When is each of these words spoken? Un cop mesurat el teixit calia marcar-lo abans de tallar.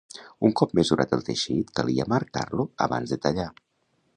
Un 0.47 0.53
cop 0.61 0.71
mesurat 0.79 1.13
el 1.17 1.21
teixit 1.27 1.71
calia 1.81 2.09
marcar-lo 2.15 2.67
abans 2.87 3.15
de 3.15 3.21
tallar. 3.27 3.51